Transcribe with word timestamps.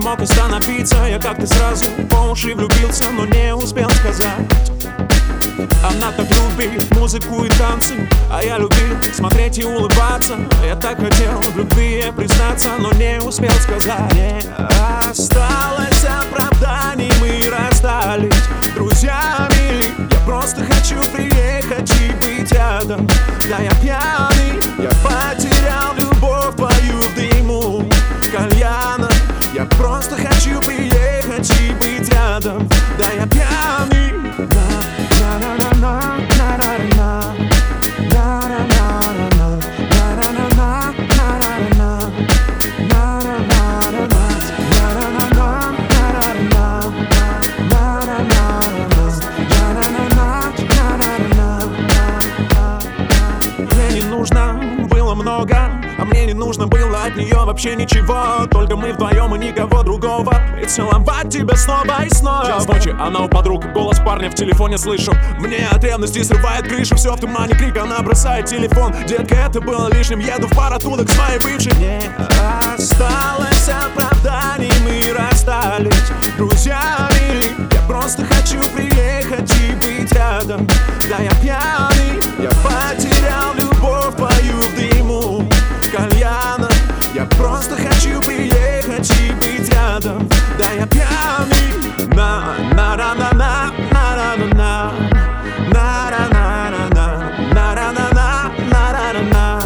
мог 0.00 0.20
остановиться. 0.20 0.96
Я 1.08 1.18
как-то 1.18 1.46
сразу 1.46 1.86
по 2.10 2.30
уши 2.30 2.54
влюбился, 2.54 3.10
но 3.10 3.26
не 3.26 3.54
успел 3.54 3.88
сказать. 3.90 4.46
Она 5.82 6.12
так 6.12 6.26
любит 6.30 6.94
музыку 6.94 7.44
и 7.44 7.48
танцы 7.48 7.94
А 8.30 8.42
я 8.42 8.58
любил 8.58 8.96
смотреть 9.14 9.58
и 9.58 9.64
улыбаться. 9.64 10.36
Я 10.64 10.76
так 10.76 10.98
хотел 10.98 11.38
в 11.40 11.56
любви 11.56 12.12
признаться 12.16 12.70
Но 12.78 12.92
не 12.92 13.18
успел 13.18 13.50
сказать. 13.52 14.12
Не 14.14 14.42
осталось 15.08 16.04
оправданий 16.04 17.10
Мы 17.20 17.48
расстались 17.50 18.34
друзьями. 18.74 19.94
Я 20.10 20.20
просто 20.26 20.64
хочу 20.64 21.00
приехать 21.12 21.92
и 22.00 22.12
быть 22.22 22.52
рядом. 22.52 23.06
Да 23.48 23.58
я 23.58 23.70
пьяный, 23.82 24.19
Да 32.98 33.10
я 33.12 33.26
пьяный. 33.26 34.10
Много 55.20 55.54
А 55.98 56.04
мне 56.06 56.24
не 56.26 56.32
нужно 56.32 56.66
было 56.66 57.04
от 57.04 57.14
нее 57.14 57.44
вообще 57.44 57.76
ничего. 57.76 58.46
Только 58.50 58.74
мы 58.74 58.94
вдвоем 58.94 59.34
и 59.34 59.38
никого 59.38 59.82
другого 59.82 60.49
целовать 60.70 61.28
тебя 61.30 61.56
снова 61.56 62.04
и 62.04 62.10
снова. 62.10 62.46
Час 62.46 62.66
ночи, 62.66 62.94
она 62.98 63.20
у 63.20 63.28
подруг 63.28 63.64
Голос 63.72 63.98
парня 63.98 64.30
в 64.30 64.34
телефоне 64.34 64.78
слышу. 64.78 65.12
Мне 65.38 65.66
от 65.70 65.82
ревности 65.82 66.22
срывает 66.22 66.68
крышу 66.68 66.94
Все 66.96 67.14
в 67.14 67.20
тумане 67.20 67.54
крик, 67.54 67.76
она 67.76 68.00
бросает 68.00 68.46
телефон. 68.46 68.94
Детка, 69.06 69.34
это 69.34 69.60
было 69.60 69.92
лишним 69.92 70.20
Еду 70.20 70.46
в 70.46 70.56
пар 70.56 70.72
оттуда 70.72 71.04
к 71.04 71.10
своей 71.10 71.38
бывшей. 71.40 71.72
Не 71.78 72.10
осталось 72.74 73.68
оправданий 73.68 74.72
Мы 74.84 75.12
расстались 75.12 76.10
друзьями. 76.36 77.52
Я 77.72 77.80
просто 77.88 78.24
хочу 78.24 78.60
приехать 78.70 79.52
и 79.60 79.74
быть 79.74 80.12
рядом. 80.12 80.66
Да 81.08 81.18
я 81.18 81.30
пьяный, 81.42 82.20
я 82.38 82.50
потерял 82.62 83.54
любовь 83.54 84.14
твою 84.16 84.62
в 84.62 84.76
дыму 84.76 85.48
кальяна. 85.90 86.68
Я 87.12 87.24
просто 87.24 87.74
хочу 87.74 87.89
рядом 90.00 90.28
Да 90.58 90.72
я 90.72 90.86
пьяный. 90.86 92.06
На 92.14 92.54
на 92.74 92.96
на 92.96 93.14
на 93.14 93.32
на 93.32 93.70
на 93.92 94.46
на. 94.54 94.92
На 95.72 96.10
на 96.10 96.28
на. 96.28 97.06
На 97.54 97.74
на 97.74 97.92
на 97.92 98.10
на 98.10 98.12
на 98.12 98.50
на 98.70 99.12
на 99.12 99.22
на. 99.22 99.64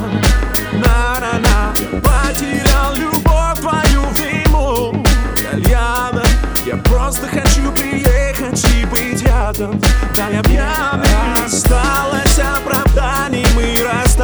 На 0.72 1.20
на 1.20 1.38
на. 1.38 1.74
Я 1.78 2.00
потерял 2.00 2.94
любовь 2.94 3.60
твою 3.60 4.02
в 4.02 4.14
дыму 4.14 5.04
кальяна 5.36 6.22
Я 6.66 6.76
просто 6.76 7.26
хочу 7.28 7.70
приехать 7.72 8.64
и 8.74 8.84
быть 8.86 9.22
рядом. 9.22 9.80
Да 10.16 10.28
я 10.28 10.42
пьяный. 10.42 11.44
Осталось 11.44 12.38
оправданий, 12.38 13.46
мы 13.54 13.76
расстались 13.82 14.23